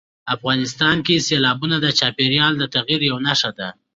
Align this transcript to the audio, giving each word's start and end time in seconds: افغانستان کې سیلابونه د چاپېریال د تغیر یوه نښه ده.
افغانستان 0.35 0.95
کې 1.05 1.23
سیلابونه 1.27 1.75
د 1.81 1.87
چاپېریال 1.99 2.53
د 2.57 2.63
تغیر 2.75 3.01
یوه 3.09 3.21
نښه 3.27 3.51
ده. 3.57 3.69